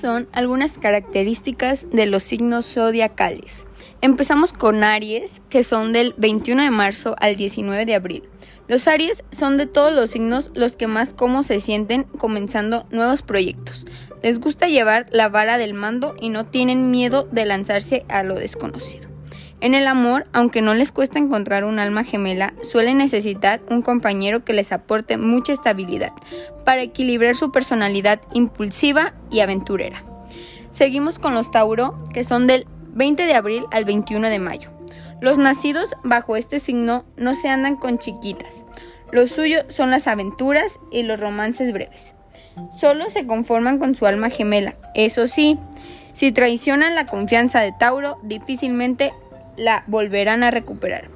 son 0.00 0.28
algunas 0.32 0.78
características 0.78 1.86
de 1.90 2.06
los 2.06 2.22
signos 2.22 2.66
zodiacales. 2.66 3.66
Empezamos 4.00 4.52
con 4.52 4.82
Aries, 4.82 5.42
que 5.50 5.62
son 5.62 5.92
del 5.92 6.14
21 6.16 6.62
de 6.62 6.70
marzo 6.70 7.16
al 7.18 7.36
19 7.36 7.84
de 7.84 7.94
abril. 7.94 8.22
Los 8.66 8.86
Aries 8.86 9.24
son 9.30 9.56
de 9.56 9.66
todos 9.66 9.94
los 9.94 10.10
signos 10.10 10.50
los 10.54 10.76
que 10.76 10.86
más 10.86 11.12
cómo 11.12 11.42
se 11.42 11.60
sienten 11.60 12.04
comenzando 12.04 12.86
nuevos 12.90 13.22
proyectos. 13.22 13.84
Les 14.22 14.38
gusta 14.38 14.68
llevar 14.68 15.06
la 15.10 15.28
vara 15.28 15.58
del 15.58 15.74
mando 15.74 16.14
y 16.20 16.28
no 16.28 16.46
tienen 16.46 16.90
miedo 16.90 17.28
de 17.32 17.46
lanzarse 17.46 18.04
a 18.08 18.22
lo 18.22 18.36
desconocido. 18.36 19.09
En 19.62 19.74
el 19.74 19.86
amor, 19.86 20.26
aunque 20.32 20.62
no 20.62 20.72
les 20.72 20.90
cuesta 20.90 21.18
encontrar 21.18 21.64
un 21.64 21.78
alma 21.78 22.02
gemela, 22.02 22.54
suelen 22.62 22.96
necesitar 22.96 23.60
un 23.68 23.82
compañero 23.82 24.42
que 24.42 24.54
les 24.54 24.72
aporte 24.72 25.18
mucha 25.18 25.52
estabilidad 25.52 26.12
para 26.64 26.82
equilibrar 26.82 27.36
su 27.36 27.52
personalidad 27.52 28.22
impulsiva 28.32 29.12
y 29.30 29.40
aventurera. 29.40 30.02
Seguimos 30.70 31.18
con 31.18 31.34
los 31.34 31.50
Tauro, 31.50 32.02
que 32.14 32.24
son 32.24 32.46
del 32.46 32.66
20 32.94 33.26
de 33.26 33.34
abril 33.34 33.64
al 33.70 33.84
21 33.84 34.28
de 34.28 34.38
mayo. 34.38 34.70
Los 35.20 35.36
nacidos 35.36 35.94
bajo 36.02 36.36
este 36.36 36.58
signo 36.58 37.04
no 37.16 37.34
se 37.34 37.48
andan 37.48 37.76
con 37.76 37.98
chiquitas. 37.98 38.62
Lo 39.12 39.26
suyo 39.26 39.58
son 39.68 39.90
las 39.90 40.06
aventuras 40.06 40.78
y 40.90 41.02
los 41.02 41.20
romances 41.20 41.72
breves. 41.72 42.14
Solo 42.78 43.10
se 43.10 43.26
conforman 43.26 43.78
con 43.78 43.94
su 43.94 44.06
alma 44.06 44.30
gemela. 44.30 44.76
Eso 44.94 45.26
sí, 45.26 45.58
si 46.14 46.32
traicionan 46.32 46.94
la 46.94 47.06
confianza 47.06 47.60
de 47.60 47.72
Tauro, 47.72 48.18
difícilmente 48.22 49.12
la 49.60 49.84
volverán 49.86 50.42
a 50.42 50.50
recuperar. 50.50 51.08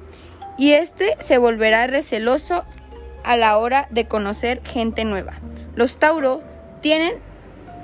Y 0.57 0.73
este 0.73 1.17
se 1.19 1.37
volverá 1.37 1.87
receloso 1.87 2.63
a 3.23 3.35
la 3.35 3.57
hora 3.57 3.87
de 3.89 4.05
conocer 4.05 4.61
gente 4.63 5.03
nueva. 5.03 5.33
Los 5.75 5.97
Tauro 5.97 6.41
tienen 6.81 7.13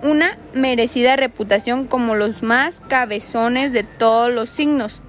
una 0.04 0.38
merecida 0.54 1.16
reputación 1.16 1.88
como 1.88 2.16
los 2.16 2.44
más 2.44 2.80
cabezones 2.88 3.74
de 3.74 3.84
todos 3.84 4.32
los 4.32 4.50
signos 4.50 5.02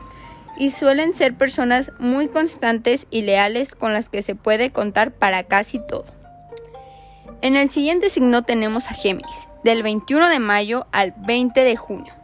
y 0.57 0.71
suelen 0.71 1.15
ser 1.15 1.35
personas 1.35 1.93
muy 1.99 2.29
constantes 2.29 3.07
y 3.11 3.23
leales 3.23 3.75
con 3.75 3.93
las 3.93 4.09
que 4.09 4.23
se 4.23 4.35
puede 4.35 4.71
contar 4.71 5.13
para 5.13 5.45
casi 5.45 5.79
todo. 5.87 6.07
En 7.43 7.57
el 7.57 7.69
siguiente 7.69 8.11
signo 8.11 8.43
tenemos 8.43 8.89
a 8.89 8.95
Géminis, 8.95 9.49
del 9.65 9.83
21 9.83 10.29
de 10.29 10.39
mayo 10.39 10.87
al 10.93 11.13
20 11.17 11.65
de 11.65 11.77
junio. 11.77 12.22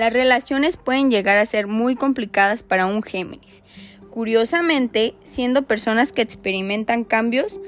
Las 0.00 0.14
relaciones 0.14 0.78
pueden 0.78 1.10
llegar 1.10 1.36
a 1.36 1.44
ser 1.44 1.66
muy 1.66 1.94
complicadas 1.94 2.62
para 2.62 2.86
un 2.86 3.02
Géminis. 3.02 3.62
Curiosamente, 4.08 5.14
siendo 5.24 5.64
personas 5.64 6.10
que 6.12 6.22
experimentan 6.22 7.04
cambios, 7.04 7.60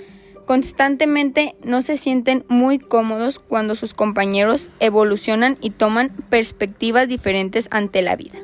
constantemente 0.47 1.55
no 1.62 1.83
se 1.83 1.98
sienten 1.98 2.47
muy 2.48 2.78
cómodos 2.78 3.38
cuando 3.38 3.75
sus 3.75 3.92
compañeros 3.92 4.70
evolucionan 4.80 5.58
y 5.60 5.72
toman 5.72 6.08
perspectivas 6.30 7.06
diferentes 7.06 7.69
ante 7.70 8.00
la 8.00 8.16
vida. 8.16 8.38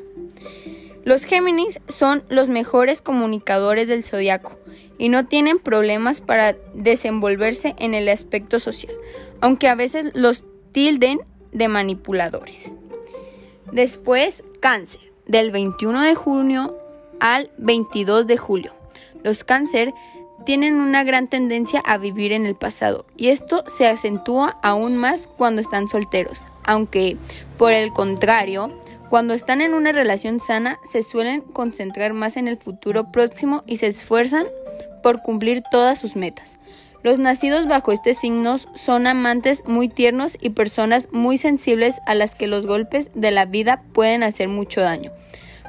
Los 1.03 1.23
Géminis 1.25 1.79
son 1.87 2.23
los 2.29 2.47
mejores 2.47 3.01
comunicadores 3.01 3.87
del 3.87 4.03
zodiaco 4.03 4.59
y 4.99 5.09
no 5.09 5.25
tienen 5.25 5.57
problemas 5.57 6.21
para 6.21 6.55
desenvolverse 6.75 7.73
en 7.79 7.95
el 7.95 8.07
aspecto 8.07 8.59
social, 8.59 8.93
aunque 9.41 9.67
a 9.67 9.73
veces 9.73 10.11
los 10.13 10.45
tilden 10.73 11.21
de 11.51 11.67
manipuladores. 11.69 12.73
Después, 13.71 14.43
cáncer, 14.59 15.01
del 15.27 15.51
21 15.51 16.01
de 16.01 16.15
junio 16.15 16.75
al 17.19 17.51
22 17.57 18.25
de 18.25 18.37
julio. 18.37 18.73
Los 19.23 19.43
cáncer 19.43 19.93
tienen 20.45 20.75
una 20.75 21.03
gran 21.03 21.27
tendencia 21.27 21.81
a 21.85 21.97
vivir 21.97 22.31
en 22.31 22.45
el 22.45 22.55
pasado 22.55 23.05
y 23.15 23.29
esto 23.29 23.63
se 23.67 23.87
acentúa 23.87 24.57
aún 24.63 24.97
más 24.97 25.27
cuando 25.27 25.61
están 25.61 25.87
solteros, 25.87 26.39
aunque 26.65 27.17
por 27.57 27.71
el 27.71 27.91
contrario, 27.91 28.71
cuando 29.09 29.33
están 29.33 29.61
en 29.61 29.73
una 29.73 29.91
relación 29.91 30.39
sana 30.39 30.79
se 30.83 31.03
suelen 31.03 31.41
concentrar 31.41 32.13
más 32.13 32.37
en 32.37 32.47
el 32.47 32.57
futuro 32.57 33.11
próximo 33.11 33.63
y 33.67 33.77
se 33.77 33.87
esfuerzan 33.87 34.47
por 35.03 35.21
cumplir 35.21 35.61
todas 35.71 35.99
sus 35.99 36.15
metas. 36.15 36.57
Los 37.01 37.17
nacidos 37.17 37.67
bajo 37.67 37.93
este 37.93 38.13
signo 38.13 38.57
son 38.75 39.07
amantes 39.07 39.63
muy 39.65 39.87
tiernos 39.87 40.37
y 40.41 40.49
personas 40.49 41.07
muy 41.11 41.37
sensibles 41.37 42.01
a 42.05 42.13
las 42.13 42.35
que 42.35 42.47
los 42.47 42.65
golpes 42.65 43.11
de 43.15 43.31
la 43.31 43.45
vida 43.45 43.83
pueden 43.93 44.21
hacer 44.21 44.49
mucho 44.49 44.81
daño. 44.81 45.11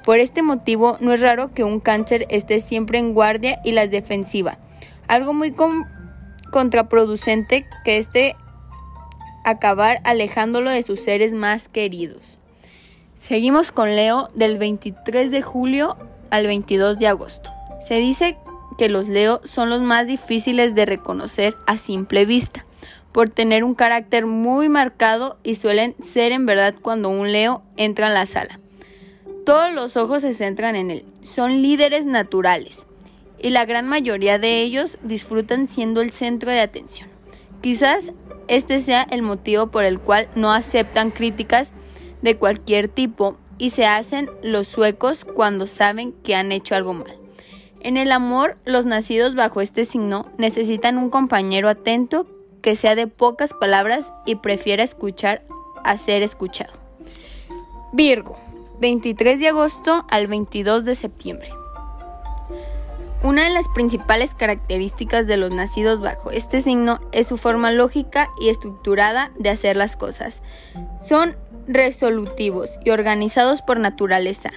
Por 0.04 0.18
este 0.18 0.42
motivo, 0.42 0.96
no 1.00 1.12
es 1.12 1.20
raro 1.20 1.52
que 1.54 1.62
un 1.62 1.78
cáncer 1.78 2.26
esté 2.30 2.58
siempre 2.58 2.98
en 2.98 3.14
guardia 3.14 3.60
y 3.64 3.72
las 3.72 3.91
defensiva, 3.91 4.58
algo 5.06 5.32
muy 5.32 5.54
contraproducente 6.50 7.66
que 7.84 7.98
esté 7.98 8.34
acabar 9.44 10.00
alejándolo 10.04 10.70
de 10.70 10.82
sus 10.82 11.00
seres 11.00 11.32
más 11.32 11.68
queridos. 11.68 12.38
Seguimos 13.14 13.70
con 13.70 13.94
Leo 13.94 14.30
del 14.34 14.58
23 14.58 15.30
de 15.30 15.42
julio 15.42 15.97
al 16.30 16.47
22 16.47 16.98
de 16.98 17.06
agosto. 17.06 17.50
Se 17.86 17.97
dice 17.97 18.36
que 18.80 18.88
los 18.88 19.08
Leo 19.08 19.42
son 19.44 19.68
los 19.68 19.82
más 19.82 20.06
difíciles 20.06 20.74
de 20.74 20.86
reconocer 20.86 21.54
a 21.66 21.76
simple 21.76 22.24
vista, 22.24 22.64
por 23.12 23.28
tener 23.28 23.62
un 23.62 23.74
carácter 23.74 24.24
muy 24.24 24.70
marcado 24.70 25.36
y 25.42 25.56
suelen 25.56 25.94
ser 26.02 26.32
en 26.32 26.46
verdad 26.46 26.74
cuando 26.80 27.10
un 27.10 27.30
Leo 27.30 27.62
entra 27.76 28.06
en 28.06 28.14
la 28.14 28.24
sala. 28.24 28.58
Todos 29.44 29.74
los 29.74 29.98
ojos 29.98 30.22
se 30.22 30.32
centran 30.32 30.76
en 30.76 30.91
él, 30.91 31.04
son 31.20 31.60
líderes 31.60 32.06
naturales 32.06 32.86
y 33.38 33.50
la 33.50 33.66
gran 33.66 33.86
mayoría 33.86 34.38
de 34.38 34.62
ellos 34.62 34.97
disfrutan 35.02 35.66
siendo 35.66 36.00
el 36.00 36.10
centro 36.10 36.50
de 36.50 36.60
atención. 36.60 37.10
Quizás 37.60 38.12
este 38.48 38.80
sea 38.80 39.02
el 39.10 39.20
motivo 39.20 39.66
por 39.66 39.84
el 39.84 40.00
cual 40.00 40.26
no 40.36 40.54
aceptan 40.54 41.10
críticas 41.10 41.74
de 42.22 42.38
cualquier 42.38 42.88
tipo 42.88 43.36
y 43.58 43.68
se 43.68 43.84
hacen 43.84 44.30
los 44.42 44.68
suecos 44.68 45.26
cuando 45.26 45.66
saben 45.66 46.14
que 46.24 46.34
han 46.34 46.50
hecho 46.50 46.74
algo 46.74 46.94
mal. 46.94 47.19
En 47.82 47.96
el 47.96 48.12
amor, 48.12 48.58
los 48.66 48.84
nacidos 48.84 49.34
bajo 49.34 49.62
este 49.62 49.86
signo 49.86 50.26
necesitan 50.36 50.98
un 50.98 51.08
compañero 51.08 51.68
atento 51.68 52.26
que 52.60 52.76
sea 52.76 52.94
de 52.94 53.06
pocas 53.06 53.54
palabras 53.54 54.12
y 54.26 54.34
prefiera 54.34 54.82
escuchar 54.82 55.42
a 55.82 55.96
ser 55.96 56.22
escuchado. 56.22 56.74
Virgo, 57.92 58.36
23 58.80 59.41
de 59.41 59.48
agosto 59.48 60.04
al 60.10 60.26
22 60.26 60.84
de 60.84 60.94
septiembre. 60.94 61.48
Una 63.22 63.44
de 63.44 63.50
las 63.50 63.68
principales 63.68 64.34
características 64.34 65.26
de 65.26 65.38
los 65.38 65.50
nacidos 65.50 66.02
bajo 66.02 66.30
este 66.30 66.60
signo 66.60 67.00
es 67.12 67.26
su 67.26 67.38
forma 67.38 67.72
lógica 67.72 68.28
y 68.38 68.50
estructurada 68.50 69.30
de 69.38 69.48
hacer 69.48 69.76
las 69.76 69.97
cosas. 69.97 70.42
Son 71.06 71.34
resolutivos 71.66 72.78
y 72.84 72.91
organizados 72.91 73.62
por 73.62 73.80
naturaleza. 73.80 74.50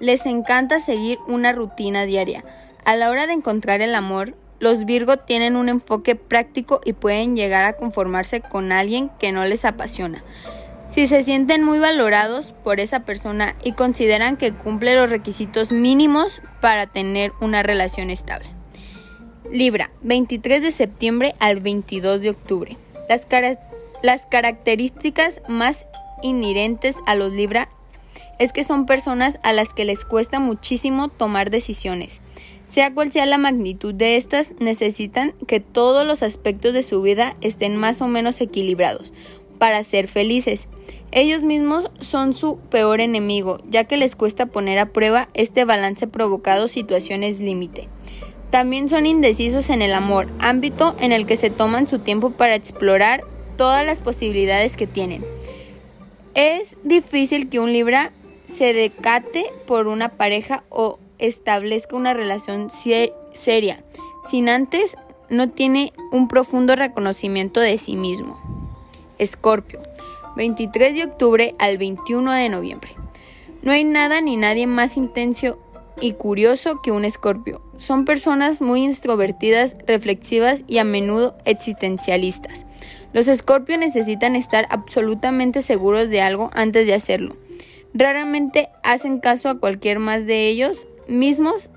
Les 0.00 0.26
encanta 0.26 0.80
seguir 0.80 1.18
una 1.28 1.52
rutina 1.52 2.04
diaria 2.04 2.44
a 2.84 2.96
la 2.96 3.10
hora 3.10 3.26
de 3.26 3.32
encontrar 3.32 3.80
el 3.80 3.94
amor, 3.94 4.34
los 4.60 4.84
Virgo 4.84 5.16
tienen 5.18 5.56
un 5.56 5.68
enfoque 5.68 6.16
práctico 6.16 6.80
y 6.84 6.92
pueden 6.92 7.36
llegar 7.36 7.64
a 7.64 7.74
conformarse 7.74 8.40
con 8.40 8.72
alguien 8.72 9.10
que 9.18 9.32
no 9.32 9.44
les 9.44 9.64
apasiona. 9.64 10.24
Si 10.88 11.06
se 11.06 11.22
sienten 11.22 11.64
muy 11.64 11.78
valorados 11.78 12.54
por 12.62 12.78
esa 12.78 13.00
persona 13.00 13.56
y 13.64 13.72
consideran 13.72 14.36
que 14.36 14.52
cumple 14.52 14.94
los 14.94 15.10
requisitos 15.10 15.72
mínimos 15.72 16.40
para 16.60 16.86
tener 16.86 17.32
una 17.40 17.62
relación 17.62 18.10
estable. 18.10 18.46
Libra, 19.50 19.90
23 20.02 20.62
de 20.62 20.72
septiembre 20.72 21.34
al 21.40 21.60
22 21.60 22.20
de 22.20 22.30
octubre. 22.30 22.76
Las, 23.08 23.26
las 24.02 24.26
características 24.26 25.42
más 25.48 25.86
inherentes 26.22 26.96
a 27.06 27.14
los 27.14 27.32
Libra 27.32 27.68
es 28.38 28.52
que 28.52 28.64
son 28.64 28.86
personas 28.86 29.38
a 29.42 29.52
las 29.52 29.72
que 29.74 29.84
les 29.84 30.04
cuesta 30.04 30.38
muchísimo 30.38 31.08
tomar 31.08 31.50
decisiones. 31.50 32.20
Sea 32.66 32.94
cual 32.94 33.12
sea 33.12 33.26
la 33.26 33.38
magnitud 33.38 33.94
de 33.94 34.16
estas, 34.16 34.54
necesitan 34.58 35.32
que 35.46 35.60
todos 35.60 36.06
los 36.06 36.22
aspectos 36.22 36.72
de 36.72 36.82
su 36.82 37.02
vida 37.02 37.36
estén 37.40 37.76
más 37.76 38.00
o 38.00 38.08
menos 38.08 38.40
equilibrados 38.40 39.12
para 39.58 39.82
ser 39.84 40.08
felices. 40.08 40.66
Ellos 41.12 41.42
mismos 41.42 41.90
son 42.00 42.34
su 42.34 42.58
peor 42.70 43.00
enemigo, 43.00 43.60
ya 43.70 43.84
que 43.84 43.96
les 43.96 44.16
cuesta 44.16 44.46
poner 44.46 44.78
a 44.78 44.86
prueba 44.86 45.28
este 45.34 45.64
balance 45.64 46.06
provocado 46.06 46.68
situaciones 46.68 47.40
límite. 47.40 47.88
También 48.50 48.88
son 48.88 49.06
indecisos 49.06 49.70
en 49.70 49.82
el 49.82 49.92
amor, 49.94 50.28
ámbito 50.38 50.96
en 51.00 51.12
el 51.12 51.26
que 51.26 51.36
se 51.36 51.50
toman 51.50 51.86
su 51.86 51.98
tiempo 51.98 52.30
para 52.30 52.54
explorar 52.54 53.24
todas 53.56 53.84
las 53.86 54.00
posibilidades 54.00 54.76
que 54.76 54.86
tienen. 54.86 55.24
Es 56.34 56.76
difícil 56.82 57.48
que 57.48 57.60
un 57.60 57.72
Libra 57.72 58.12
se 58.46 58.72
decate 58.72 59.46
por 59.66 59.86
una 59.86 60.10
pareja 60.10 60.64
o 60.68 60.98
establezca 61.18 61.96
una 61.96 62.14
relación 62.14 62.70
seria, 63.32 63.84
sin 64.28 64.48
antes 64.48 64.96
no 65.28 65.50
tiene 65.50 65.92
un 66.12 66.28
profundo 66.28 66.76
reconocimiento 66.76 67.60
de 67.60 67.78
sí 67.78 67.96
mismo. 67.96 68.38
Escorpio, 69.18 69.80
23 70.36 70.94
de 70.94 71.04
octubre 71.04 71.54
al 71.58 71.78
21 71.78 72.32
de 72.32 72.48
noviembre. 72.48 72.90
No 73.62 73.72
hay 73.72 73.84
nada 73.84 74.20
ni 74.20 74.36
nadie 74.36 74.66
más 74.66 74.96
intenso 74.96 75.58
y 76.00 76.12
curioso 76.12 76.82
que 76.82 76.90
un 76.90 77.04
escorpio. 77.04 77.62
Son 77.78 78.04
personas 78.04 78.60
muy 78.60 78.86
extrovertidas, 78.86 79.76
reflexivas 79.86 80.64
y 80.66 80.78
a 80.78 80.84
menudo 80.84 81.36
existencialistas. 81.44 82.64
Los 83.12 83.28
Escorpio 83.28 83.78
necesitan 83.78 84.34
estar 84.34 84.66
absolutamente 84.70 85.62
seguros 85.62 86.10
de 86.10 86.20
algo 86.20 86.50
antes 86.52 86.86
de 86.86 86.94
hacerlo. 86.94 87.36
Raramente 87.94 88.70
hacen 88.82 89.20
caso 89.20 89.48
a 89.48 89.58
cualquier 89.58 90.00
más 90.00 90.26
de 90.26 90.48
ellos 90.48 90.88
mismos 91.08 91.70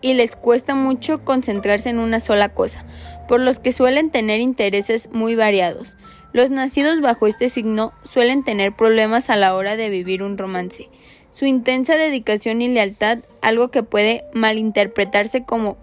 y 0.00 0.14
les 0.14 0.36
cuesta 0.36 0.74
mucho 0.74 1.24
concentrarse 1.24 1.90
en 1.90 1.98
una 1.98 2.20
sola 2.20 2.50
cosa, 2.50 2.84
por 3.28 3.40
los 3.40 3.58
que 3.58 3.72
suelen 3.72 4.10
tener 4.10 4.40
intereses 4.40 5.08
muy 5.12 5.34
variados. 5.34 5.96
Los 6.32 6.50
nacidos 6.50 7.00
bajo 7.00 7.26
este 7.26 7.48
signo 7.48 7.92
suelen 8.04 8.44
tener 8.44 8.74
problemas 8.74 9.30
a 9.30 9.36
la 9.36 9.54
hora 9.54 9.76
de 9.76 9.90
vivir 9.90 10.22
un 10.22 10.38
romance. 10.38 10.88
Su 11.32 11.44
intensa 11.44 11.96
dedicación 11.96 12.62
y 12.62 12.68
lealtad, 12.68 13.18
algo 13.42 13.70
que 13.70 13.82
puede 13.82 14.24
malinterpretarse 14.32 15.44
como 15.44 15.76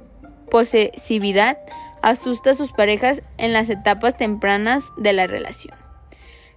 posesividad, 0.50 1.58
asusta 2.02 2.52
a 2.52 2.56
sus 2.56 2.72
parejas 2.72 3.22
en 3.38 3.54
las 3.54 3.70
etapas 3.70 4.18
tempranas 4.18 4.86
de 4.98 5.14
la 5.14 5.28
relación. 5.28 5.76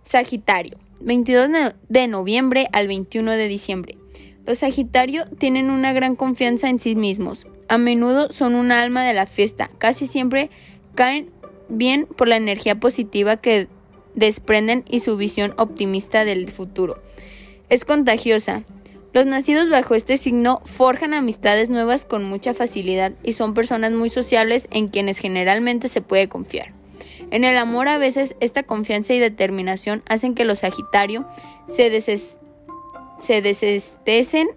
Sagitario, 0.02 0.78
22 1.00 1.48
de 1.88 2.08
noviembre 2.08 2.68
al 2.72 2.86
21 2.86 3.32
de 3.32 3.48
diciembre. 3.48 3.99
Los 4.46 4.58
Sagitario 4.58 5.26
tienen 5.38 5.70
una 5.70 5.92
gran 5.92 6.16
confianza 6.16 6.68
en 6.68 6.80
sí 6.80 6.96
mismos. 6.96 7.46
A 7.68 7.78
menudo 7.78 8.32
son 8.32 8.54
un 8.54 8.72
alma 8.72 9.04
de 9.04 9.14
la 9.14 9.26
fiesta. 9.26 9.70
Casi 9.78 10.06
siempre 10.06 10.50
caen 10.94 11.30
bien 11.68 12.06
por 12.06 12.28
la 12.28 12.36
energía 12.36 12.80
positiva 12.80 13.36
que 13.36 13.68
desprenden 14.14 14.84
y 14.88 15.00
su 15.00 15.16
visión 15.16 15.54
optimista 15.56 16.24
del 16.24 16.50
futuro. 16.50 17.02
Es 17.68 17.84
contagiosa. 17.84 18.64
Los 19.12 19.26
nacidos 19.26 19.68
bajo 19.68 19.94
este 19.94 20.16
signo 20.16 20.62
forjan 20.64 21.14
amistades 21.14 21.68
nuevas 21.68 22.04
con 22.04 22.24
mucha 22.24 22.54
facilidad 22.54 23.12
y 23.22 23.32
son 23.32 23.54
personas 23.54 23.92
muy 23.92 24.08
sociables 24.08 24.68
en 24.70 24.88
quienes 24.88 25.18
generalmente 25.18 25.88
se 25.88 26.00
puede 26.00 26.28
confiar. 26.28 26.72
En 27.30 27.44
el 27.44 27.56
amor 27.56 27.88
a 27.88 27.98
veces 27.98 28.34
esta 28.40 28.62
confianza 28.62 29.14
y 29.14 29.18
determinación 29.18 30.02
hacen 30.08 30.34
que 30.34 30.44
los 30.44 30.60
Sagitario 30.60 31.26
se, 31.68 31.90
se 33.20 33.42
desestesen 33.42 34.48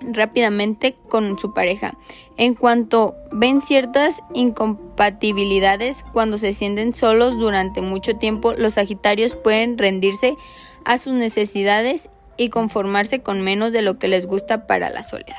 rápidamente 0.00 0.96
con 1.08 1.38
su 1.38 1.52
pareja. 1.52 1.94
En 2.36 2.54
cuanto 2.54 3.14
ven 3.30 3.60
ciertas 3.60 4.22
incompatibilidades 4.34 6.04
cuando 6.12 6.38
se 6.38 6.54
sienten 6.54 6.94
solos 6.94 7.38
durante 7.38 7.80
mucho 7.80 8.16
tiempo, 8.16 8.52
los 8.52 8.74
Sagitarios 8.74 9.34
pueden 9.36 9.78
rendirse 9.78 10.36
a 10.84 10.98
sus 10.98 11.12
necesidades 11.12 12.08
y 12.36 12.48
conformarse 12.48 13.20
con 13.22 13.42
menos 13.42 13.72
de 13.72 13.82
lo 13.82 13.98
que 13.98 14.08
les 14.08 14.26
gusta 14.26 14.66
para 14.66 14.90
la 14.90 15.02
soledad. 15.02 15.36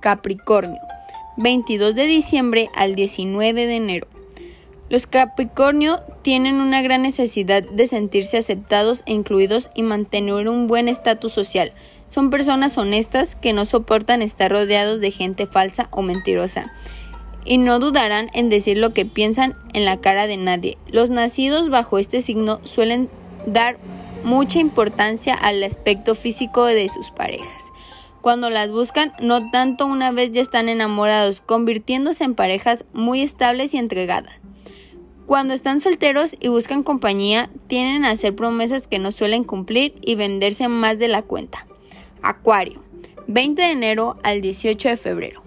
Capricornio, 0.00 0.80
22 1.36 1.94
de 1.94 2.06
diciembre 2.06 2.70
al 2.74 2.94
19 2.94 3.66
de 3.66 3.76
enero. 3.76 4.19
Los 4.90 5.06
Capricornio 5.06 6.02
tienen 6.22 6.56
una 6.56 6.82
gran 6.82 7.02
necesidad 7.02 7.62
de 7.62 7.86
sentirse 7.86 8.38
aceptados 8.38 9.04
e 9.06 9.12
incluidos 9.12 9.70
y 9.76 9.84
mantener 9.84 10.48
un 10.48 10.66
buen 10.66 10.88
estatus 10.88 11.32
social. 11.32 11.72
Son 12.08 12.28
personas 12.28 12.76
honestas 12.76 13.36
que 13.36 13.52
no 13.52 13.64
soportan 13.66 14.20
estar 14.20 14.50
rodeados 14.50 15.00
de 15.00 15.12
gente 15.12 15.46
falsa 15.46 15.86
o 15.92 16.02
mentirosa 16.02 16.72
y 17.44 17.58
no 17.58 17.78
dudarán 17.78 18.30
en 18.34 18.48
decir 18.48 18.78
lo 18.78 18.92
que 18.92 19.06
piensan 19.06 19.56
en 19.74 19.84
la 19.84 20.00
cara 20.00 20.26
de 20.26 20.36
nadie. 20.36 20.76
Los 20.88 21.08
nacidos 21.08 21.70
bajo 21.70 22.00
este 22.00 22.20
signo 22.20 22.58
suelen 22.64 23.08
dar 23.46 23.78
mucha 24.24 24.58
importancia 24.58 25.34
al 25.34 25.62
aspecto 25.62 26.16
físico 26.16 26.64
de 26.64 26.88
sus 26.88 27.12
parejas. 27.12 27.70
Cuando 28.22 28.50
las 28.50 28.72
buscan, 28.72 29.12
no 29.20 29.52
tanto 29.52 29.86
una 29.86 30.10
vez 30.10 30.32
ya 30.32 30.42
están 30.42 30.68
enamorados, 30.68 31.40
convirtiéndose 31.40 32.24
en 32.24 32.34
parejas 32.34 32.84
muy 32.92 33.22
estables 33.22 33.72
y 33.72 33.78
entregadas. 33.78 34.39
Cuando 35.30 35.54
están 35.54 35.78
solteros 35.78 36.34
y 36.40 36.48
buscan 36.48 36.82
compañía, 36.82 37.50
tienen 37.68 38.04
a 38.04 38.10
hacer 38.10 38.34
promesas 38.34 38.88
que 38.88 38.98
no 38.98 39.12
suelen 39.12 39.44
cumplir 39.44 39.94
y 40.02 40.16
venderse 40.16 40.66
más 40.66 40.98
de 40.98 41.06
la 41.06 41.22
cuenta. 41.22 41.68
Acuario, 42.20 42.82
20 43.28 43.62
de 43.62 43.70
enero 43.70 44.18
al 44.24 44.40
18 44.40 44.88
de 44.88 44.96
febrero. 44.96 45.44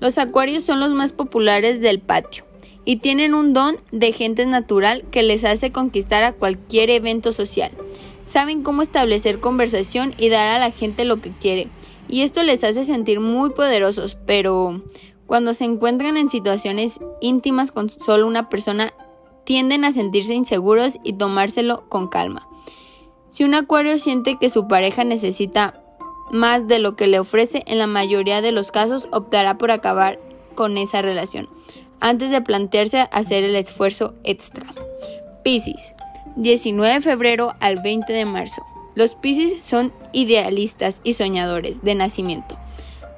Los 0.00 0.16
acuarios 0.16 0.64
son 0.64 0.80
los 0.80 0.88
más 0.92 1.12
populares 1.12 1.82
del 1.82 2.00
patio 2.00 2.46
y 2.86 2.96
tienen 2.96 3.34
un 3.34 3.52
don 3.52 3.78
de 3.92 4.10
gente 4.12 4.46
natural 4.46 5.04
que 5.10 5.22
les 5.22 5.44
hace 5.44 5.70
conquistar 5.70 6.22
a 6.22 6.32
cualquier 6.32 6.88
evento 6.88 7.34
social. 7.34 7.70
Saben 8.24 8.62
cómo 8.62 8.80
establecer 8.80 9.38
conversación 9.38 10.14
y 10.16 10.30
dar 10.30 10.48
a 10.48 10.58
la 10.58 10.70
gente 10.70 11.04
lo 11.04 11.20
que 11.20 11.32
quiere, 11.32 11.68
y 12.08 12.22
esto 12.22 12.42
les 12.42 12.64
hace 12.64 12.84
sentir 12.84 13.20
muy 13.20 13.50
poderosos, 13.50 14.16
pero 14.24 14.82
cuando 15.28 15.54
se 15.54 15.64
encuentran 15.64 16.16
en 16.16 16.28
situaciones 16.28 16.98
íntimas 17.20 17.70
con 17.70 17.90
solo 17.90 18.26
una 18.26 18.48
persona, 18.48 18.92
tienden 19.44 19.84
a 19.84 19.92
sentirse 19.92 20.34
inseguros 20.34 20.98
y 21.04 21.12
tomárselo 21.12 21.88
con 21.88 22.08
calma. 22.08 22.48
Si 23.30 23.44
un 23.44 23.54
acuario 23.54 23.98
siente 23.98 24.38
que 24.40 24.50
su 24.50 24.66
pareja 24.66 25.04
necesita 25.04 25.80
más 26.32 26.66
de 26.66 26.80
lo 26.80 26.96
que 26.96 27.06
le 27.06 27.20
ofrece, 27.20 27.62
en 27.66 27.78
la 27.78 27.86
mayoría 27.86 28.40
de 28.40 28.52
los 28.52 28.72
casos 28.72 29.08
optará 29.12 29.58
por 29.58 29.70
acabar 29.70 30.18
con 30.54 30.76
esa 30.76 31.02
relación 31.02 31.48
antes 32.00 32.30
de 32.30 32.40
plantearse 32.40 33.08
hacer 33.12 33.44
el 33.44 33.56
esfuerzo 33.56 34.14
extra. 34.24 34.66
Piscis, 35.42 35.94
19 36.36 36.94
de 36.94 37.00
febrero 37.00 37.54
al 37.60 37.82
20 37.82 38.12
de 38.12 38.24
marzo. 38.24 38.62
Los 38.94 39.14
Piscis 39.14 39.62
son 39.62 39.92
idealistas 40.12 41.00
y 41.04 41.12
soñadores 41.12 41.82
de 41.82 41.94
nacimiento, 41.94 42.58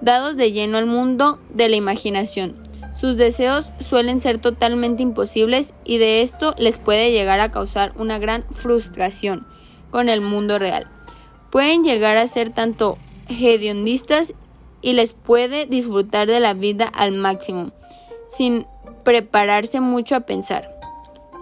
dados 0.01 0.37
de 0.37 0.53
lleno 0.53 0.79
al 0.79 0.87
mundo 0.87 1.39
de 1.53 1.69
la 1.69 1.77
imaginación. 1.77 2.57
Sus 2.97 3.17
deseos 3.17 3.73
suelen 3.79 4.21
ser 4.21 4.39
totalmente 4.39 5.03
imposibles 5.03 5.75
y 5.85 5.99
de 5.99 6.23
esto 6.23 6.55
les 6.59 6.79
puede 6.79 7.13
llegar 7.13 7.41
a 7.41 7.53
causar 7.53 7.93
una 7.97 8.19
gran 8.19 8.45
frustración 8.51 9.47
con 9.91 10.09
el 10.09 10.21
mundo 10.21 10.59
real. 10.59 10.89
Pueden 11.51 11.85
llegar 11.85 12.17
a 12.17 12.27
ser 12.27 12.51
tanto 12.51 12.99
hedionistas 13.29 14.35
y 14.83 14.93
les 14.95 15.13
puede 15.13 15.67
disfrutar 15.67 16.27
de 16.27 16.41
la 16.41 16.55
vida 16.55 16.87
al 16.87 17.13
máximo 17.13 17.73
sin 18.29 18.67
prepararse 19.05 19.81
mucho 19.81 20.15
a 20.15 20.21
pensar. 20.21 20.71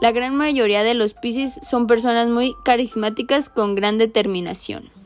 La 0.00 0.12
gran 0.12 0.36
mayoría 0.36 0.82
de 0.82 0.94
los 0.94 1.14
Pisces 1.14 1.58
son 1.68 1.86
personas 1.86 2.28
muy 2.28 2.54
carismáticas 2.64 3.48
con 3.48 3.74
gran 3.74 3.98
determinación. 3.98 4.97